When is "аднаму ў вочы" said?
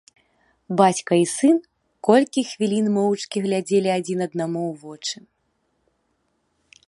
4.27-5.17